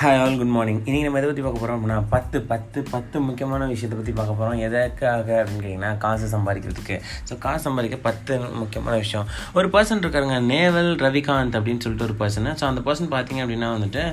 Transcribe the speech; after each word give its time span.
Hi 0.00 0.18
all 0.22 0.36
good 0.40 0.52
morning 0.54 0.76
இன்றைக்கி 0.80 1.06
நம்ம 1.06 1.18
எதை 1.20 1.28
பற்றி 1.28 1.42
பார்க்க 1.44 1.60
போகிறோம் 1.60 1.76
அப்படின்னா 1.76 1.96
பத்து 2.12 2.38
பத்து 2.50 2.78
பத்து 2.90 3.16
முக்கியமான 3.28 3.62
விஷயத்தை 3.70 3.96
பற்றி 3.96 4.12
பார்க்க 4.18 4.36
போகிறோம் 4.40 4.60
எதற்காக 4.66 5.26
அப்படின்னு 5.38 5.62
கேட்டிங்கன்னா 5.62 5.90
காசு 6.04 6.26
சம்பாதிக்கிறதுக்கு. 6.34 6.96
ஸோ 7.28 7.36
காசு 7.44 7.62
சம்பாதிக்க 7.66 7.96
பத்து 8.04 8.32
முக்கியமான 8.60 8.94
விஷயம். 9.04 9.26
ஒரு 9.58 9.68
பர்சன் 9.72 10.02
இருக்காருங்க 10.02 10.36
நேவல் 10.52 10.90
ரவிகாந்த் 11.04 11.56
அப்படின்னு 11.60 11.82
சொல்லிட்டு 11.86 12.06
ஒரு 12.08 12.16
பர்சன் 12.20 12.46
ஸோ 12.60 12.66
அந்த 12.68 12.84
பர்சன் 12.86 13.10
பார்த்தீங்க 13.14 13.40
அப்படின்னா 13.44 13.70
வந்துட்டு 13.76 14.04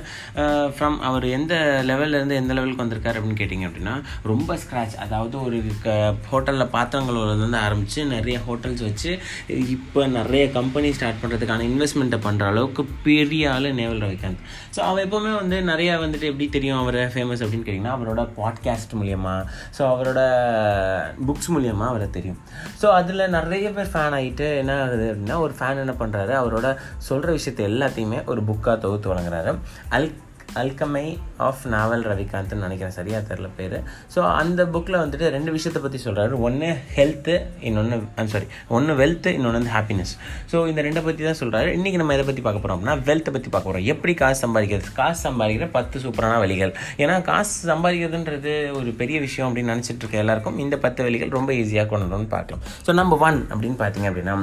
uh, 0.42 0.66
ஃப்ரம் 0.74 0.96
அவர் 1.10 1.26
எந்த 1.36 1.54
லெவல்லேருந்து 1.90 2.38
எந்த 2.40 2.56
லெவலுக்கு 2.58 2.84
வந்திருக்காரு 2.84 3.16
அப்படின்னு 3.20 3.38
கேட்டிங்க 3.42 3.68
அப்படின்னா 3.68 3.94
ரொம்ப 4.32 4.56
ஸ்க்ராச் 4.64 4.98
அதாவது 5.06 5.38
ஒரு 5.44 5.60
க 5.86 5.96
ஹோட்டலில் 6.32 6.68
பாத்திரங்கள்லேருந்து 6.76 7.60
ஆரம்பித்து 7.62 8.08
நிறைய 8.16 8.38
ஹோட்டல்ஸ் 8.48 8.84
வச்சு 8.88 9.12
இப்போ 9.76 10.08
நிறைய 10.18 10.44
கம்பெனி 10.58 10.92
ஸ்டார்ட் 10.98 11.22
பண்ணுறதுக்கான 11.22 11.68
இன்வெஸ்ட்மெண்ட்டை 11.70 12.20
பண்ணுற 12.26 12.50
அளவுக்கு 12.52 12.84
பெரிய 13.08 13.54
ஆள் 13.54 13.70
நேவல் 13.80 14.04
ரவிகாந்த். 14.06 14.42
ஸோ 14.76 14.82
அவன் 14.88 15.06
எப்போவுமே 15.06 15.34
வந்து 15.40 15.56
நிறையா 15.76 15.94
வந்துட்டு 16.02 16.22
எப்படி 16.22 16.48
தெரியும் 16.48 16.78
அவரை 16.78 17.00
ஃபேமஸ் 17.04 17.42
அப்படின்னு 17.44 17.66
கேட்டிங்கன்னா 17.66 17.94
அவரோட 17.96 18.28
பாட்காஸ்ட் 18.36 18.94
மூலியமாக 18.94 19.40
ஸோ 19.78 19.82
அவரோட 19.92 20.20
புக்ஸ் 21.26 21.50
மூலியமாக 21.54 21.88
அவரை 21.88 22.10
தெரியும். 22.10 22.38
ஸோ 22.82 22.86
அதில் 22.86 23.22
நிறைய 23.28 23.70
பேர் 23.70 23.86
ஃபேன் 23.86 24.16
ஆகிட்டு 24.18 24.56
என்ன 24.56 24.82
ஆகுது 24.82 25.06
அப்படின்னா 25.12 25.38
ஒரு 25.38 25.54
ஃபேன் 25.58 25.82
என்ன 25.82 25.94
பண்ணுறாரு 25.98 26.32
அவரோட 26.42 26.76
சொல்கிற 26.98 27.32
விஷயத்தை 27.32 27.66
எல்லாத்தையுமே 27.66 28.24
ஒரு 28.24 28.40
புக்காக 28.40 28.78
தொகுத்து 28.78 29.14
வழங்குறாரு. 29.14 29.58
அல் 29.88 30.12
அல்கமை 30.62 31.04
ஆஃப் 31.46 31.64
நாவல் 31.74 32.04
ரவிகாந்த்னு 32.10 32.64
நினைக்கிறேன். 32.66 32.94
சரியாக 32.98 33.22
தெரில 33.30 33.48
பேர். 33.58 33.76
ஸோ 34.14 34.20
அந்த 34.40 34.60
புக்கில் 34.74 35.00
வந்துட்டு 35.02 35.26
ரெண்டு 35.36 35.50
விஷயத்தை 35.56 35.82
பற்றி 35.84 36.00
சொல்கிறாரு 36.06 36.34
ஒன்று 36.48 36.68
ஹெல்த்து 36.96 37.34
இன்னொன்று 37.68 38.28
சாரி 38.34 38.48
ஒன்று 38.76 38.92
வெல்த்து 39.02 39.30
இன்னொன்று 39.38 39.58
வந்து 39.60 39.74
ஹாப்பினஸ் 39.76 40.14
ஸோ 40.52 40.56
இந்த 40.72 40.80
ரெண்டை 40.88 41.02
பற்றி 41.08 41.22
தான் 41.28 41.40
சொல்கிறாரு 41.42 41.68
இன்றைக்கி 41.78 42.00
நம்ம 42.02 42.14
எதை 42.16 42.26
பற்றி 42.30 42.44
பார்க்க 42.46 42.64
போகிறோம் 42.64 42.78
அப்படின்னா 42.78 42.96
வெல்த்தை 43.10 43.32
பற்றி 43.36 43.48
பார்க்க 43.50 43.70
போகிறோம் 43.70 43.88
எப்படி 43.94 44.14
காசு 44.22 44.40
சம்பாதிக்கிறது? 44.44 44.90
காசு 45.00 45.20
சம்பாதிக்கிற 45.28 45.68
பத்து 45.78 46.04
சூப்பரான 46.04 46.38
வழிகள். 46.44 46.72
ஏன்னா 47.02 47.16
காசு 47.30 47.54
சம்பாதிக்கிறதுன்றது 47.72 48.54
ஒரு 48.80 48.92
பெரிய 49.00 49.16
விஷயம் 49.26 49.48
அப்படின்னு 49.48 49.72
நினச்சிட்டு 49.74 50.02
இருக்க 50.04 50.24
எல்லாருக்கும் 50.24 50.60
இந்த 50.66 50.78
பத்து 50.84 51.02
வழிகள் 51.08 51.34
ரொம்ப 51.38 51.52
ஈஸியாக 51.62 51.88
கொண்டு 51.92 52.06
வரணும்னு 52.06 52.34
பார்க்கலாம். 52.36 52.62
ஸோ 52.86 52.92
நம்பர் 53.00 53.22
ஒன் 53.28 53.40
அப்படின்னு 53.52 53.78
பார்த்தீங்க 53.82 54.10
அப்படின்னா 54.12 54.36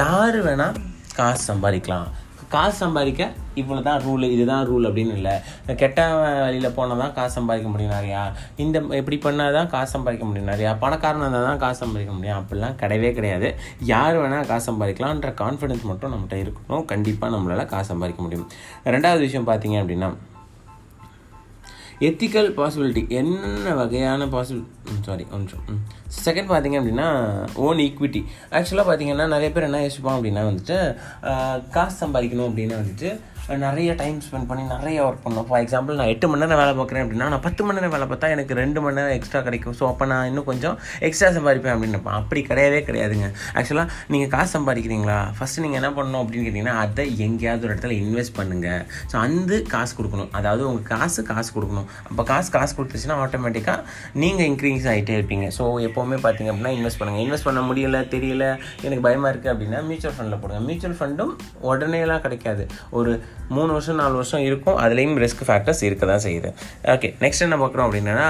யார் 0.00 0.38
வேணால் 0.46 0.78
காசு 1.18 1.42
சம்பாதிக்கலாம். 1.50 2.08
காசு 2.54 2.76
சம்பாதிக்க 2.82 3.22
இவ்வளோ 3.60 3.80
தான் 3.88 4.00
ரூல் 4.06 4.24
இதுதான் 4.34 4.64
ரூல் 4.68 4.86
அப்படின்னு 4.88 5.14
இல்லை. 5.18 5.34
கெட்ட 5.82 5.98
வழியில் 6.20 6.74
போனால் 6.76 7.02
தான் 7.02 7.14
காசு 7.18 7.34
சம்பாதிக்க 7.38 7.68
முடியும் 7.72 7.94
நிறையா. 7.96 8.22
இந்த 8.64 8.78
இப்படி 9.00 9.16
பண்ணால் 9.26 9.56
தான் 9.58 9.70
காசு 9.74 9.90
சம்பாதிக்க 9.96 10.26
முடியும் 10.28 10.50
நிறையா. 10.52 10.72
பணக்காரனாக 10.84 11.26
இருந்தால் 11.26 11.48
தான் 11.50 11.62
காசு 11.64 11.78
சம்பாதிக்க 11.84 12.14
முடியும். 12.18 12.38
அப்படிலாம் 12.40 12.78
கிடையவே 12.82 13.12
கிடையாது. 13.18 13.50
யார் 13.92 14.18
வேணால் 14.22 14.48
காசு 14.52 14.66
சம்பாதிக்கலான்ற 14.70 15.32
கான்ஃபிடென்ஸ் 15.42 15.84
மட்டும் 15.90 16.12
நம்மகிட்ட 16.14 16.38
இருக்கணும். 16.44 16.86
கண்டிப்பாக 16.94 17.32
நம்மளால் 17.36 17.70
காசு 17.74 17.90
சம்பாதிக்க 17.92 18.22
முடியும். 18.26 18.48
ரெண்டாவது 18.96 19.22
விஷயம் 19.28 19.48
பார்த்தீங்க 19.52 19.78
அப்படின்னா 19.84 20.10
எத்திக்கல் 22.00 22.48
பாசிபிலிட்டி 22.54 23.02
என்ன 23.10 23.70
வகையான 23.74 24.26
பாசிபிள் 24.26 24.66
சாரி 25.00 25.24
கொஞ்சம் 25.30 25.62
செகண்ட் 26.24 26.50
பார்த்தீங்க 26.50 26.76
அப்படின்னா 26.80 27.08
ஓன் 27.58 27.78
ஈக்விட்டி 27.78 28.20
ஆக்சுவலாக 28.52 28.86
பார்த்தீங்கன்னா 28.88 29.26
நிறைய 29.26 29.48
பேர் 29.52 29.62
என்ன 29.62 29.80
யோசிப்பான் 29.80 30.16
அப்படின்னா 30.18 30.44
வந்துட்டு 30.44 30.76
காசு 31.70 31.96
சம்பாதிக்கணும் 32.00 32.48
அப்படின்னா 32.50 32.76
வந்துட்டு 32.76 33.10
நிறைய 33.64 33.90
டைம் 34.00 34.16
ஸ்பெண்ட் 34.24 34.48
பண்ணி 34.48 34.62
நிறைய 34.72 34.98
ஒர்க் 35.04 35.22
பண்ணணும் 35.24 35.46
ஃபார் 35.48 35.62
எக்ஸாம்பிள் 35.64 35.98
நான் 35.98 36.10
எட்டு 36.12 36.26
மணி 36.30 36.42
நேரம் 36.42 36.60
வேலை 36.60 36.72
பார்க்குறேன் 36.78 37.02
அப்படின்னா 37.04 37.26
நான் 37.32 37.42
பத்து 37.46 37.62
மணி 37.66 37.76
நேரம் 37.78 37.92
வேலை 37.94 38.06
பார்த்தா 38.10 38.28
எனக்கு 38.34 38.52
ரெண்டு 38.60 38.78
மணி 38.84 38.96
நேரம் 38.98 39.14
எக்ஸ்ட்ரா 39.18 39.40
கிடைக்கும். 39.46 39.74
ஸோ 39.78 39.84
அப்போ 39.92 40.04
நான் 40.10 40.26
இன்னும் 40.30 40.46
கொஞ்சம் 40.48 40.76
எக்ஸ்ட்ரா 41.08 41.28
சம்பாதிப்பேன் 41.36 41.72
அப்படின்னு 41.74 41.94
நினைப்பேன் 41.94 42.16
அப்படி 42.20 42.40
கிடையவே 42.50 42.80
கிடையாதுங்க. 42.88 43.28
ஆக்சுவலாக 43.58 43.88
நீங்கள் 44.14 44.30
காசு 44.34 44.50
சம்பாதிக்கிறீங்களா? 44.56 45.18
ஃபஸ்ட்டு 45.38 45.64
நீங்கள் 45.64 45.80
என்ன 45.80 45.90
பண்ணணும் 45.98 46.20
அப்படின்னு 46.22 46.46
கேட்டிங்கன்னா 46.48 46.76
அதை 46.82 47.06
எங்கேயாவது 47.26 47.64
ஒரு 47.66 47.72
இடத்துல 47.74 47.96
இன்வெஸ்ட் 48.02 48.34
பண்ணுங்கள் 48.40 48.82
ஸோ 49.12 49.16
அந்த 49.24 49.60
காசு 49.74 49.94
கொடுக்கணும். 50.00 50.30
அதாவது 50.40 50.64
உங்கள் 50.70 50.86
காசு 50.92 51.22
காசு 51.30 51.50
கொடுக்கணும். 51.56 51.88
அப்போ 52.10 52.24
காசு 52.32 52.50
காசு 52.58 52.74
கொடுத்துச்சுன்னா 52.80 53.18
ஆட்டோமேட்டிக்காக 53.24 53.80
நீங்கள் 54.24 54.48
இன்க்ரீஸ் 54.50 54.88
ஆகிட்டே 54.92 55.16
இருப்பீங்க. 55.20 55.48
ஸோ 55.58 55.64
எப்போவுமே 55.88 56.20
பார்த்தீங்க 56.26 56.52
அப்படின்னா 56.54 56.74
இன்வெஸ்ட் 56.78 57.02
பண்ணுங்கள் 57.02 57.24
இன்வெஸ்ட் 57.26 57.48
பண்ண 57.50 57.62
முடியல 57.70 58.04
தெரியல 58.16 58.44
எனக்கு 58.86 59.02
பயமாக 59.08 59.32
இருக்குது 59.34 59.54
அப்படின்னா 59.54 59.82
மியூச்சுவல் 59.90 60.16
ஃபண்டில் 60.18 60.40
போடுங்க. 60.44 60.62
மியூச்சுவல் 60.68 61.00
ஃபண்டும் 61.00 61.34
உடனேலாம் 61.72 62.24
கிடைக்காது. 62.28 62.64
ஒரு 63.00 63.12
மூணு 63.56 63.70
வருஷம் 63.76 63.98
நாலு 64.02 64.14
வருஷம் 64.20 64.42
இருக்கும். 64.48 64.76
அதுலேயும் 64.84 65.14
ரிஸ்க் 65.22 65.42
ஃபேக்டர்ஸ் 65.48 65.82
இருக்க 65.88 66.06
தான் 66.12 66.22
செய்யுது. 66.26 66.50
ஓகே 66.94 67.08
நெக்ஸ்ட் 67.24 67.44
என்ன 67.46 67.56
பார்க்குறோம் 67.62 67.86
அப்படின்னா 67.88 68.26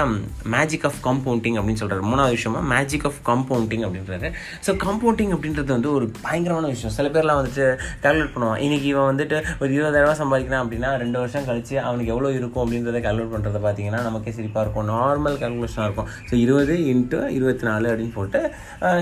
மேஜிக் 0.55 0.85
ஆஃப் 0.89 0.99
கம்பவுண்டிங் 1.07 1.57
அப்படின்னு 1.59 1.81
சொல்கிறார் 1.81 2.05
மூணாவது 2.11 2.35
விஷயமா 2.37 2.61
மேஜிக் 2.73 3.05
ஆஃப் 3.09 3.19
கம்பவுண்டிங் 3.29 3.83
அப்படின்றது 3.87 4.29
ஸோ 4.65 4.73
கம்பவுண்டிங் 4.85 5.33
அப்படின்றது 5.37 5.71
வந்து 5.77 5.89
ஒரு 5.97 6.05
பயங்கரமான 6.25 6.67
விஷயம். 6.73 6.93
சில 6.97 7.07
பேர்லாம் 7.15 7.39
வந்துட்டு 7.41 7.65
கால்குலேட் 8.05 8.33
பண்ணுவான். 8.35 8.61
இன்றைக்கி 8.67 8.89
இவன் 8.93 9.09
வந்துட்டு 9.11 9.37
ஒரு 9.61 9.69
இருபதாயிரரூவா 9.77 10.15
சம்பாதிக்கிறான் 10.21 10.63
அப்படின்னா 10.65 10.91
ரெண்டு 11.03 11.17
வருஷம் 11.21 11.47
கழிச்சு 11.49 11.75
அவனுக்கு 11.87 12.13
எவ்வளோ 12.15 12.31
இருக்கும் 12.39 12.63
அப்படின்றத 12.65 13.01
கால்குலேட் 13.07 13.33
பண்ணுறத 13.35 13.61
பார்த்தீங்கன்னா 13.67 14.01
நமக்கே 14.07 14.33
சிரிப்பாக 14.39 14.63
இருக்கும். 14.65 14.87
நார்மல் 14.93 15.37
கால்குலேஷனாக 15.43 15.87
இருக்கும். 15.89 16.09
ஸோ 16.29 16.35
இருபது 16.45 16.77
இன்ட்டு 16.93 17.21
இருபத்தி 17.37 17.67
நாலு 17.71 17.87
அப்படின்னு 17.91 18.15
போட்டு 18.19 18.41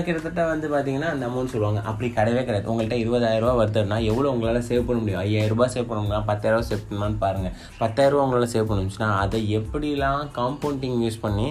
கிட்டத்தட்ட 0.06 0.42
வந்து 0.52 0.66
பார்த்தீங்கன்னா 0.74 1.08
அந்த 1.14 1.24
அமௌண்ட் 1.30 1.54
சொல்லுவாங்க. 1.54 1.80
அப்படி 1.90 2.08
கிடையவே 2.18 2.42
கிடையாது. 2.48 2.68
உங்கள்கிட்ட 2.72 2.98
இருபதாயிரரூவா 3.04 3.54
வருதுன்னா 3.62 3.98
எவ்வளோ 4.10 4.30
உங்களால் 4.34 4.66
சேவ் 4.70 4.86
பண்ண 4.88 4.98
முடியும்? 5.02 5.22
ஐயாயிரரூபா 5.26 5.66
சேவ் 5.74 5.88
பண்ண 5.90 6.02
முடியும் 6.08 6.26
பத்தாயிரரூவா 6.30 6.66
சேவ் 6.70 6.84
பண்ணலான்னு 6.88 7.18
பாருங்கள் 7.24 7.54
பத்தாயிரரூவா 7.80 8.22
உங்களால் 8.26 8.50
சேவ் 8.54 8.68
பண்ணுச்சுன்னா 8.70 9.08
அதை 9.22 9.40
எப்படிலாம் 9.58 10.22
காம்பவுண்டிங் 10.38 10.98
யூஸ் 11.04 11.18
பண்ணி 11.24 11.46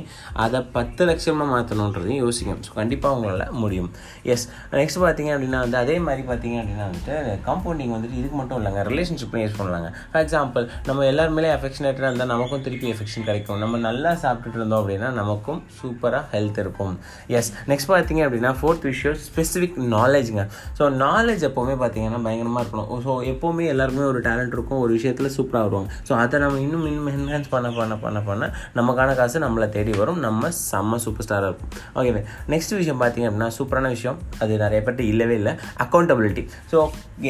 அதை 0.46 0.60
பத்து 0.78 1.02
லட்சமாக 1.10 1.48
மாற்றணுன்றதையும் 1.54 2.22
யோசிக்கணும் 2.26 2.64
ஸோ 2.68 2.74
கண்டிப்பாக 2.80 3.16
உங்களால் 3.18 3.54
முடியும். 3.64 3.90
எஸ் 4.34 4.46
நெக்ஸ்ட் 4.80 5.02
பார்த்தீங்க 5.06 5.32
அப்படின்னா 5.36 5.60
வந்து 5.66 5.78
அதே 5.84 5.98
மாதிரி 6.08 6.24
பார்த்தீங்க 6.30 6.58
அப்படின்னா 6.62 6.86
வந்துட்டு 6.90 7.16
காம்பவுண்டிங் 7.48 7.94
வந்துட்டு 7.96 8.18
இதுக்கு 8.22 8.38
மட்டும் 8.42 8.58
இல்லைங்க. 8.60 8.82
ரிலேஷன்ஷிப்லையும் 8.92 9.46
யூஸ் 9.48 9.60
பண்ணலாங்க. 9.60 9.90
ஃபார் 10.12 10.24
எக்ஸாம்பிள் 10.26 10.66
நம்ம 10.90 11.06
எல்லாருமே 11.12 11.50
அஃபெக்ஷனேட்டாக 11.58 12.08
இருந்தால் 12.10 12.32
நமக்கும் 12.34 12.64
திருப்பி 12.68 12.88
எஃபெக்ஷன் 12.94 13.28
கிடைக்கும். 13.30 13.60
நம்ம 13.64 13.78
நல்லா 13.88 14.12
சாப்பிட்டுட்டு 14.24 14.60
இருந்தோம் 14.60 14.82
அப்படின்னா 14.82 15.10
நமக்கும் 15.22 15.60
சூப்பராக 15.80 16.24
ஹெல்த் 16.34 16.60
இருக்கும். 16.64 16.96
எஸ் 17.38 17.52
நெக்ஸ்ட் 17.72 17.92
பார்த்தீங்க 17.94 18.22
அப்படின்னா 18.28 18.52
ஃபோர்த் 18.60 18.88
விஷயம் 18.92 19.18
ஸ்பெசிஃபிக் 19.28 19.78
நாலேஜுங்க 19.96 20.44
ஸோ 20.80 20.84
நாலேஜ் 21.06 21.44
எப்போவுமே 21.50 21.76
பார்த்தீங்கன்னா 21.82 22.22
பயங்கரமாக 22.26 22.64
இருக்கணும். 22.64 22.90
ஸோ 23.06 23.14
எப்போவுமே 23.32 23.66
எல்லாருமே 23.74 24.04
ஒரு 24.12 24.20
டேலண்ட் 24.28 24.47
இருக்கும் 24.56 24.82
ஒரு 24.84 24.92
விஷயத்தில் 24.98 25.34
சூப்பராக 25.38 25.64
வருவாங்க. 25.68 25.90
ஸோ 26.08 26.14
அதை 26.24 26.40
நம்ம 26.44 26.60
இன்னும் 26.66 26.86
இன்னும் 26.92 27.10
என்ஹான்ஸ் 27.14 27.50
பண்ண 27.54 27.70
பண்ண 27.78 27.96
பண்ண 28.04 28.20
பண்ண 28.30 28.50
நமக்கான 28.80 29.16
காசு 29.20 29.38
நம்மளை 29.46 29.68
தேடி 29.76 29.94
வரும். 30.02 30.20
நம்ம 30.28 30.52
செம்ம 30.60 31.00
சூப்பர் 31.06 31.26
ஸ்டாராக 31.28 31.50
இருக்கும் 31.52 31.72
ஓகே 32.00 32.24
நெக்ஸ்ட் 32.56 32.76
விஷயம் 32.80 33.02
பார்த்தீங்க 33.04 33.28
அப்படின்னா 33.30 33.50
சூப்பரான 33.60 33.92
விஷயம். 33.96 34.18
அது 34.44 34.62
நிறைய 34.66 34.82
பேர்ட்ட 34.88 35.06
இல்லவே 35.14 35.38
இல்லை. 35.42 35.54
அக்கௌண்டபிலிட்டி 35.86 36.46
ஸோ 36.74 36.78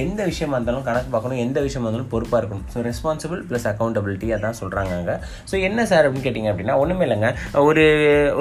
எந்த 0.03 0.21
விஷயமா 0.31 0.55
இருந்தாலும் 0.57 0.85
கணக்கு 0.89 1.11
பார்க்கணும். 1.15 1.41
எந்த 1.45 1.59
விஷயமா 1.67 1.85
இருந்தாலும் 1.87 2.11
பொறுப்பாக 2.15 2.41
இருக்கணும். 2.41 2.65
ஸோ 2.73 2.83
ரெஸ்பான்சிபிள் 2.89 3.41
ப்ளஸ் 3.51 3.67
அக்கௌண்டபிலிட்டி 3.73 4.29
அதான் 4.37 4.59
சொல்கிறாங்க 4.61 4.93
அங்கே. 4.99 5.17
ஸோ 5.51 5.55
என்ன 5.69 5.85
சார் 5.93 6.05
அப்படின்னு 6.07 6.27
கேட்டிங்க 6.27 6.51
அப்படின்னா 6.53 6.77
ஒன்றுமே 6.83 7.05
இல்லைங்க. 7.07 7.29
ஒரு 7.69 7.85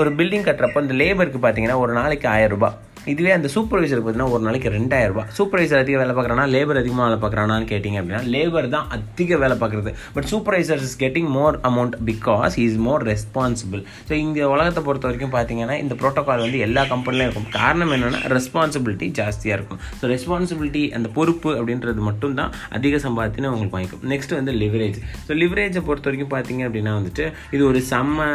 ஒரு 0.00 0.12
பில்டிங் 0.20 0.46
கட்டுறப்போ 0.48 0.82
இந்த 0.86 0.96
லேபருக்கு 1.02 1.40
பார்த்தீங்கன்னா 1.46 1.78
ஒரு 1.84 1.94
நாளைக்கு 2.00 2.28
ஆயிரம் 2.34 2.54
ரூபாய். 2.56 2.76
இதுவே 3.12 3.30
அந்த 3.36 3.48
சூப்பர்வைசர் 3.54 4.00
பார்த்தீங்கன்னா 4.00 4.32
ஒரு 4.36 4.42
நாளைக்கு 4.46 4.70
ரெண்டாயிரம் 4.76 5.12
ரூபாய். 5.12 5.28
சூப்பர்வைசர் 5.38 5.80
அதிக 5.82 5.96
வேலை 6.00 6.12
பார்க்குறானா? 6.16 6.44
லேபர் 6.54 6.80
அதிகமாக 6.80 7.04
வேலை 7.08 7.18
பார்க்குறானான்னு 7.24 7.66
கேட்டிங்க 7.72 7.98
அப்படின்னா 8.00 8.22
லேபர் 8.34 8.68
தான் 8.74 8.86
அதிக 8.96 9.36
வேலை 9.42 9.56
பார்க்குறது. 9.62 9.90
But 10.14 10.28
supervisor 10.32 10.82
is 10.86 10.96
getting 11.02 11.30
more 11.36 11.56
amount 11.70 11.96
because 12.10 12.56
is 12.64 12.78
more 12.86 13.04
responsible 13.10 13.82
so 14.08 14.12
இந்த 14.24 14.48
உலகத்தை 14.54 14.82
பொறுத்த 14.88 15.06
வரைக்கும் 15.08 15.34
பார்த்தீங்கன்னா 15.36 15.76
இந்த 15.84 15.96
ப்ரோட்டோக்கால் 16.02 16.42
வந்து 16.46 16.60
எல்லா 16.66 16.84
கம்பெனிலையும் 16.92 17.30
இருக்கும். 17.30 17.48
காரணம் 17.58 17.92
என்னென்னா 17.96 18.22
ரெஸ்பான்சிபிலிட்டி 18.36 19.08
ஜாஸ்தியாக 19.20 19.58
இருக்கும். 19.58 19.80
ஸோ 20.00 20.10
ரெஸ்பான்சிபிலிட்டி 20.14 20.84
அந்த 20.98 21.10
பொறுப்பு 21.18 21.52
அப்படின்றது 21.58 22.02
மட்டும் 22.08 22.36
தான் 22.40 22.52
அதிக 22.78 23.00
சம்பாத்தின்னு 23.06 23.52
உங்களுக்கு 23.52 23.78
வாங்கிக்கும். 23.78 24.04
நெக்ஸ்ட் 24.14 24.36
வந்து 24.38 24.54
லிவரேஜ் 24.62 24.98
ஸோ 25.28 25.38
லிவரேஜை 25.42 25.84
பொறுத்த 25.90 26.08
வரைக்கும் 26.10 26.32
பார்த்தீங்க 26.36 26.64
அப்படின்னா 26.68 26.94
வந்துட்டு 26.98 27.26
இது 27.54 27.62
ஒரு 27.70 27.82
செம்ம 27.92 28.28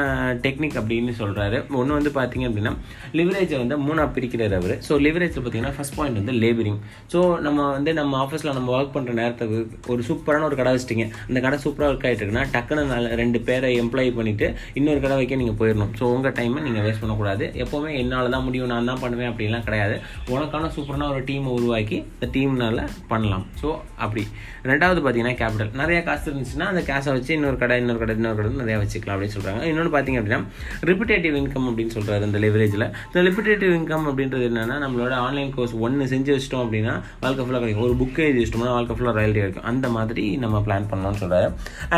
டெக்னிக் 0.47 0.79
அப்படின்னு 0.83 1.13
சொல்கிறாரு 1.21 1.59
ஒன்று 1.81 1.99
வந்து 1.99 2.13
பார்த்தீங்க 2.21 2.47
அப்படின்னா 2.51 2.73
லிவரேஜை 3.21 3.57
வந்து 3.63 3.77
மூணாக 3.87 4.09
பிரிக்கிறார் 4.17 4.57
அவர் 4.61 4.73
ஸோ 4.87 4.93
லிவரேஜில் 5.05 5.43
பார்த்தீங்கன்னா 5.43 5.75
ஃபஸ்ட் 5.77 5.95
பாயிண்ட் 5.97 6.19
வந்து 6.21 6.33
லேபரிங் 6.43 6.79
ஸோ 7.13 7.19
நம்ம 7.45 7.59
வந்து 7.75 7.91
நம்ம 7.99 8.17
ஆஃபீஸில் 8.23 8.53
நம்ம 8.57 8.71
ஒர்க் 8.77 8.93
பண்ணுற 8.95 9.13
நேரத்துக்கு 9.21 9.59
ஒரு 9.93 10.01
சூப்பரான 10.09 10.45
ஒரு 10.49 10.55
கடை 10.59 10.71
வச்சிட்டிங்க. 10.75 11.05
அந்த 11.29 11.39
கடை 11.45 11.57
சூப்பராக 11.65 11.91
ஒர்க் 11.93 12.05
ஆகிட்டு 12.07 12.23
இருக்குன்னா 12.23 12.45
டக்குன்னு 12.55 12.97
ரெண்டு 13.21 13.39
பேரை 13.47 13.69
எம்ப்ளாய் 13.83 14.11
பண்ணிவிட்டு 14.19 14.47
இன்னொரு 14.79 14.99
கடை 15.05 15.15
வைக்க 15.21 15.41
நீங்கள் 15.41 15.57
போயிடணும். 15.61 15.91
ஸோ 15.99 16.03
உங்கள் 16.15 16.35
டைமை 16.39 16.61
நீங்கள் 16.67 16.85
வேஸ்ட் 16.87 17.03
பண்ணக்கூடாது. 17.03 17.45
எப்போவுமே 17.63 17.91
என்னால் 18.01 18.33
தான் 18.35 18.45
முடியும் 18.47 18.71
நான் 18.73 18.89
தான் 18.91 19.01
பண்ணுவேன் 19.03 19.29
அப்படின்லாம் 19.31 19.65
கிடையாது. 19.67 19.95
உனக்கான 20.33 20.71
சூப்பரான 20.77 21.07
ஒரு 21.13 21.23
டீமை 21.29 21.51
உருவாக்கி 21.57 21.97
இந்த 22.15 22.29
டீம்னால 22.35 22.85
பண்ணலாம். 23.13 23.45
ஸோ 23.61 23.69
அப்படி. 24.05 24.25
ரெண்டாவது 24.71 24.99
பார்த்தீங்கன்னா 25.03 25.35
கேபிட்டல் 25.41 25.71
நிறைய 25.83 25.99
காசு 26.09 26.25
இருந்துச்சுன்னா 26.29 26.67
அந்த 26.71 26.83
காசை 26.91 27.09
வச்சு 27.17 27.31
இன்னொரு 27.37 27.57
கடை 27.63 27.77
இன்னொரு 27.83 28.01
கடை 28.03 28.15
இன்னொரு 28.19 28.37
கடை 28.39 28.51
நிறையா 28.63 28.79
வச்சுக்கலாம் 28.83 29.15
அப்படின்னு 29.15 29.35
சொல்கிறாங்க 29.37 29.61
இன்னொன்று 29.71 29.93
பார்த்தீங்க 29.95 30.19
அப்படின்னா 30.21 30.41
ரிப்பிட்டேட்டிவ் 30.89 31.35
இன்கம் 31.41 31.67
அப்படின்னு 31.69 31.93
சொல்கிறாரு 31.97 32.29
இந்த 32.29 32.39
லிவரேஜில் 32.45 32.87
இந்த 33.07 33.21
ரிப்பிட்டேட்டிவ் 33.29 33.73
இன்கம் 33.79 34.07
அப்படின்றது 34.09 34.47
என்னென்னா 34.51 34.77
நம்மளோட 34.83 35.13
ஆன்லைன் 35.25 35.51
கோர்ஸ் 35.57 35.75
ஒன்று 35.85 36.05
செஞ்சு 36.13 36.31
வச்சிட்டோம் 36.35 36.63
அப்படின்னா 36.65 36.93
வாழ்க்கை 37.23 37.43
ஃபுல்லாக 37.45 37.61
கிடைக்கும். 37.63 37.85
ஒரு 37.87 37.95
புக்கு 38.01 38.25
எழுதி 38.27 38.41
வச்சிட்டோம்னா 38.41 38.75
வாழ்க்கை 38.77 38.95
ஃபுல்லாக 38.97 39.17
ராயல்ட்டி 39.19 39.41
கிடைக்கும். 39.43 39.67
அந்த 39.71 39.89
மாதிரி 39.97 40.25
நம்ம 40.43 40.59
பிளான் 40.67 40.89
பண்ணலாம்னு 40.91 41.21
சொல்கிறாரு 41.23 41.49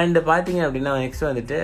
அண்ட் 0.01 0.19
பார்த்தீங்க 0.31 0.61
அப்படின்னா 0.67 0.93
நெக்ஸ்ட் 1.03 1.29
வந்துட்டு 1.31 1.57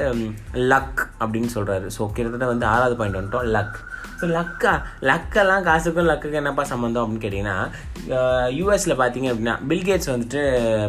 லக் 0.74 1.04
அப்படின்னு 1.22 1.52
சொல்கிறாரு 1.58 1.88
ஸோ 1.98 2.12
கிட்டத்தட்ட 2.16 2.48
வந்து 2.54 2.68
ஆறாவது 2.74 2.98
பாயிண்ட் 3.02 3.20
வந்துட்டோம் 3.20 3.50
லக் 3.58 3.78
ஸோ 4.22 4.28
லக்கா 4.38 4.72
லக்கெல்லாம் 5.10 5.66
காசுக்கும் 5.68 6.10
லக்குக்கு 6.10 6.40
என்னப்பா 6.40 6.64
சம்மந்தம் 6.72 7.04
அப்படின்னு 7.04 7.26
கேட்டிங்கன்னா 7.26 7.58
யூஎஸில் 8.58 9.00
பார்த்தீங்க 9.02 9.28
அப்படின்னா 9.32 9.56
பில்கேட்ஸ் 9.70 10.12
வந்துட்டு 10.14 10.42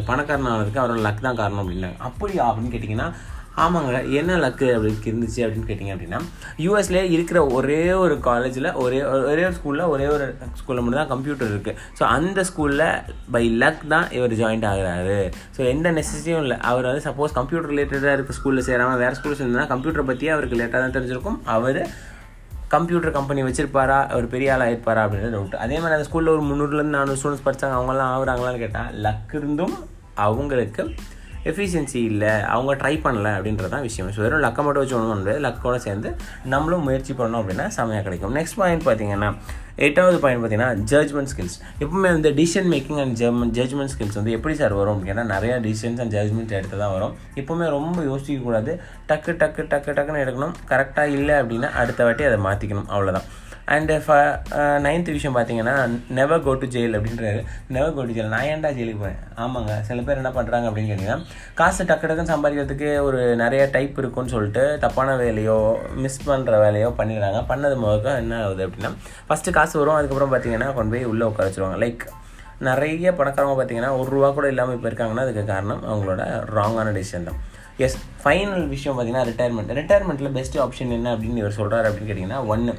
பணக்காரன் 0.09 0.49
இருக்குது 0.63 0.83
அவரோட 0.85 1.01
லக் 1.07 1.27
தான் 1.27 1.39
காரணம் 1.43 1.63
அப்படின்னாங்க 1.63 2.01
அப்படியா 2.09 2.45
அப்படின்னு 2.49 2.73
கேட்டிங்கன்னா 2.75 3.09
ஆமாங்க 3.65 4.01
என்ன 4.19 4.37
லக்கு 4.43 4.67
அப்படி 4.75 4.93
இருந்துச்சு 5.11 5.41
அப்படின்னு 5.45 5.69
கேட்டிங்க 5.69 5.95
அப்படின்னா 5.95 6.19
யூஎஸ்லேயே 6.65 7.05
இருக்கிற 7.15 7.39
ஒரே 7.57 7.81
ஒரு 8.03 8.15
காலேஜில் 8.27 8.69
ஒரே 8.83 9.01
ஒரே 9.31 9.43
ஒரு 9.49 9.57
ஸ்கூலில் 9.59 9.91
ஒரே 9.95 10.07
ஒரு 10.07 10.27
ஸ்கூலில் 10.61 10.83
மட்டும் 10.83 11.01
தான் 11.01 11.11
கம்ப்யூட்டர் 11.13 11.51
இருக்குது 11.53 11.77
ஸோ 11.99 12.03
அந்த 12.17 12.45
ஸ்கூலில் 12.51 12.85
பை 13.35 13.43
லக் 13.63 13.83
தான் 13.95 14.07
இவர் 14.19 14.37
ஜாயின்ட் 14.43 14.69
ஆகிறாரு. 14.71 15.19
ஸோ 15.57 15.61
எந்த 15.73 15.91
நெசசிட்டியும் 15.99 16.43
இல்லை. 16.45 16.59
அவர் 16.71 16.89
வந்து 16.91 17.05
சப்போஸ் 17.09 17.37
கம்ப்யூட்டர் 17.41 17.71
ரிலேட்டடாக 17.73 18.17
இருக்க 18.17 18.39
ஸ்கூலில் 18.39 18.67
சேராமல் 18.71 19.03
வேறு 19.05 19.19
ஸ்கூலில் 19.21 19.41
சேர்ந்தா 19.43 19.67
கம்ப்யூட்டர் 19.75 20.09
பற்றியே 20.13 20.33
அவருக்கு 20.37 20.61
லேட்டாக 20.63 20.83
தான் 20.85 20.97
தெரிஞ்சிருக்கும். 20.99 21.39
அவர் 21.57 21.81
கம்ப்யூட்டர் 22.75 23.17
கம்பெனி 23.19 23.41
வச்சிருப்பாரா? 23.47 24.01
அவர் 24.15 24.33
பெரிய 24.35 24.53
ஆளாக 24.55 24.73
இருப்பாரா 24.75 25.05
அப்படின்றது 25.05 25.37
டவுட் 25.37 25.63
அதே 25.65 25.77
மாதிரி 25.83 25.97
அந்த 25.97 26.09
ஸ்கூலில் 26.11 26.35
ஒரு 26.37 26.45
முந்நூறுலேருந்து 26.51 26.97
நானூறு 26.99 27.21
ஸ்டூடெண்ட்ஸ் 27.21 27.47
படித்தாங்க 27.47 27.79
அவங்களாம் 27.79 28.13
ஆகுறாங்களான்னு 28.17 28.65
கேட்டால் 28.65 28.93
லக் 29.07 29.33
இருந்தும் 29.41 29.75
அவங்களுக்கு 30.27 30.83
எஃபிஷியன்சி 31.45 32.01
இல்லை 32.11 32.33
அவங்க 32.55 32.75
ட்ரை 32.81 32.95
பண்ணல 33.05 33.29
அப்படின்றதான் 33.37 33.85
விஷயம். 33.89 34.11
ஸோ 34.15 34.21
வெறும் 34.25 34.43
லக்கை 34.47 34.63
மட்டும் 34.67 34.83
வச்சு 34.83 34.97
ஒன்றும் 34.99 35.19
முடியாது. 35.21 35.41
லக்கோட 35.47 35.77
சேர்ந்து 35.87 36.11
நம்மளும் 36.53 36.87
முயற்சி 36.89 37.13
பண்ணோம் 37.13 37.41
அப்படின்னா 37.43 37.67
செமையாக 37.77 38.03
கிடைக்கும். 38.09 38.35
நெக்ஸ்ட் 38.39 38.59
பாயிண்ட் 38.61 38.87
பார்த்தீங்கன்னா 38.89 39.31
எட்டாவது 39.87 40.19
பாயிண்ட் 40.23 40.43
பார்த்தீங்கன்னா 40.43 40.71
ஜட்ஜ்மெண்ட் 40.93 41.31
ஸ்கில்ஸ் 41.33 41.57
எப்பவுமே 41.83 42.09
வந்து 42.17 42.31
decision 42.41 42.69
making 42.73 43.01
and 43.03 43.15
German 43.21 43.53
judgement 43.59 43.93
skills 43.93 44.19
வந்து 44.21 44.33
எப்படி 44.37 44.55
சார் 44.55 44.75
வரும் 44.81 44.97
அப்படின்னா 44.97 45.25
நிறையா 45.35 45.57
டிசிஷன்ஸ் 45.67 46.01
அண்ட் 46.05 46.15
ஜட்ஜ்மெண்ட் 46.17 46.57
எடுத்து 46.59 46.79
தான் 46.79 46.93
வரும். 46.97 47.15
எப்பவுமே 47.35 47.69
ரொம்ப 47.77 48.03
யோசிக்கக்கூடாது. 48.11 48.75
டக்கு 49.11 49.35
டக்கு 49.43 49.65
டக்கு 49.75 49.95
டக்குன்னு 49.99 50.25
எடுக்கணும். 50.25 50.57
கரெக்டாக 50.73 51.17
இல்லை 51.19 51.35
அப்படின்னா 51.35 51.71
அடுத்த 51.83 52.05
வாட்டி 52.05 52.25
அதை 52.31 52.41
மாற்றிக்கணும் 52.49 52.91
அவ்வளோதான் 52.97 53.29
அண்டு 53.75 53.95
ஃப 54.05 54.17
நைன்த் 54.87 55.11
விஷயம் 55.17 55.35
பார்த்தீங்கன்னா 55.37 55.75
நெவர் 56.19 56.45
கோ 56.47 56.53
டு 56.63 56.67
ஜெயில் 56.75 56.97
அப்படின்றாரு. 56.99 57.41
நெவர் 57.75 57.95
கோ 57.97 58.03
டு 58.09 58.15
ஜெயில் 58.17 58.33
நான் 58.35 58.47
ஏன்டா 58.53 58.71
ஜெயிலுக்கு 58.79 59.03
போகிறேன் 59.03 59.21
ஆமாங்க. 59.45 59.75
சில 59.89 60.05
பேர் 60.07 60.21
என்ன 60.23 60.33
பண்ணுறாங்க 60.39 60.69
அப்படின்னு 60.71 60.91
கேட்டிங்கன்னா 60.93 61.19
காசு 61.61 61.83
டக்கு 61.91 62.09
டக்குன்னு 62.11 62.33
சம்பாதிக்கிறதுக்கு 62.35 62.89
ஒரு 63.09 63.21
நிறைய 63.43 63.65
டைப் 63.77 64.01
இருக்குன்னு 64.03 64.35
சொல்லிட்டு 64.35 64.65
தப்பான 64.85 65.17
வேலையோ 65.25 65.59
மிஸ் 66.05 66.21
பண்ணுற 66.31 66.59
வேலையோ 66.67 66.91
பண்ணிடுறாங்க. 67.01 67.41
பண்ணது 67.53 67.77
முதல்ல 67.85 68.17
என்ன 68.23 68.41
ஆகுது 68.47 68.65
அப்படின்னா 68.69 68.93
ஃபஸ்ட்டு 69.29 69.57
காசு 69.59 69.77
வரும். 69.83 69.99
அதுக்கப்புறம் 69.99 70.35
பார்த்தீங்கன்னா 70.35 70.71
கொண்டு 70.79 70.95
போய் 70.97 71.11
உள்ளே 71.13 71.27
உட்கார 71.31 71.49
வச்சுருவாங்க. 71.49 71.81
லைக் 71.85 72.05
நிறைய 72.69 73.11
பணக்காரங்க 73.19 73.57
பார்த்தீங்கன்னா 73.59 73.91
ஒரு 73.99 74.09
ரூபா 74.15 74.29
கூட 74.39 74.47
இல்லாமல் 74.53 74.77
இப்போ 74.77 74.89
இருக்காங்கன்னா 74.91 75.27
அதுக்கு 75.27 75.45
காரணம் 75.55 75.83
அவங்களோட 75.91 76.23
ராங்கான 76.59 76.93
டிசிஷன் 76.97 77.29
தான். 77.29 77.39
எஸ் 77.87 77.99
ஃபைனல் 78.23 78.65
விஷயம் 78.73 78.97
பார்த்தீங்கன்னா 78.97 79.27
ரிட்டையர்மெண்ட் 79.29 79.71
ரிட்டையர்மெண்ட்டில் 79.79 80.35
பெஸ்ட் 80.39 80.59
ஆப்ஷன் 80.65 80.97
என்ன 80.97 81.13
அப்படின்னு 81.15 81.43
இவர் 81.43 81.59
சொல்கிறாரு 81.61 81.89
அப்படின்னு 81.91 82.11
கேட்டிங்கன்னா 82.11 82.41
ஒன்று 82.55 82.75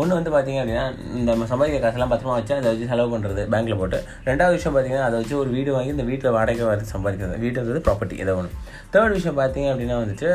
ஒன்று 0.00 0.16
வந்து 0.16 0.32
பார்த்தீங்க 0.32 0.60
அப்படின்னா 0.62 0.82
இந்த 1.18 1.26
நம்ம 1.32 1.46
சம்பாதிக்கிற 1.50 1.80
காசெல்லாம் 1.82 2.10
பத்திரமா 2.12 2.34
வச்சு 2.38 2.52
அதை 2.56 2.70
வச்சு 2.72 2.88
செலவு 2.90 3.12
பண்ணுறது 3.12 3.42
பேங்க்கில் 3.52 3.78
போட்டு. 3.82 3.98
ரெண்டாவது 4.28 4.56
விஷயம் 4.56 4.74
பார்த்தீங்கன்னா 4.74 5.06
அதை 5.06 5.16
வச்சு 5.20 5.34
ஒரு 5.42 5.50
வீடு 5.54 5.70
வாங்கி 5.76 5.94
இந்த 5.94 6.04
வீட்டில் 6.10 6.34
வாடகை 6.36 6.64
வந்து 6.70 6.88
சம்பாதிக்கிறது. 6.94 7.36
வீட்டுன்றது 7.44 7.80
ப்ராப்பர்ட்டி 7.86 8.16
ஏதோ 8.24 8.34
ஒன்று 8.40 8.52
தேர்ட் 8.94 9.16
விஷயம் 9.18 9.38
பார்த்திங்க 9.40 9.70
அப்படின்னா 9.72 9.96
வந்துட்டு 10.02 10.28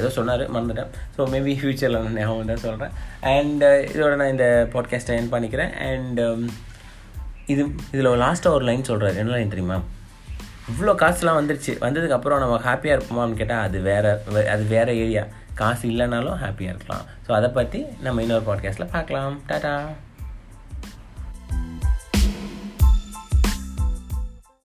ஏதோ 0.00 0.10
சொன்னார் 0.18 0.44
மறந்துட்டேன். 0.54 0.90
ஸோ 1.16 1.28
மேபி 1.34 1.54
ஃப்யூச்சரில் 1.60 2.00
நான் 2.04 2.18
ஞாபகம் 2.20 2.52
தான் 2.52 2.64
சொல்கிறேன் 2.66 2.94
அண்ட் 3.34 3.64
uh, 3.68 3.76
இதோட 3.94 4.14
நான் 4.22 4.34
இந்த 4.36 4.48
பாட்காஸ்ட்டை 4.74 5.18
என் 5.20 5.32
பண்ணிக்கிறேன். 5.36 5.74
அண்ட் 5.90 6.20
um, 6.26 6.42
இது 7.52 7.62
இதில் 7.94 8.12
லாஸ்ட்டாக 8.26 8.56
ஒரு 8.58 8.64
லைன் 8.68 8.88
சொல்கிறார் 8.90 9.18
என்ன 9.22 9.34
லைன் 9.36 9.54
தெரியுமா? 9.54 9.76
இவ்வளோ 10.70 10.92
காசுலாம் 11.02 11.40
வந்துருச்சு. 11.40 11.72
வந்ததுக்கப்புறம் 11.84 12.40
நம்ம 12.42 12.56
ஹாப்பியாக 12.68 12.96
இருப்போமான்னு 12.96 13.40
கேட்டால் 13.40 13.66
அது 13.66 13.80
வேறு 13.90 14.12
அது 14.54 14.64
வேறு 14.76 14.94
ஏரியா 15.02 15.24
காசு 15.56 15.84
இல்லைனாலும் 15.88 16.40
ஹாப்பியாக 16.40 16.72
இருக்கலாம் 16.72 17.04
ஸோ 17.26 17.30
அதை 17.32 17.48
பற்றி 17.50 17.80
நம்ம 18.00 18.22
இன்னொரு 18.22 18.44
பாட்காஸ்ட்டில் 18.46 18.92
பார்க்கலாம் 18.92 19.36
டாட்டா 19.48 19.74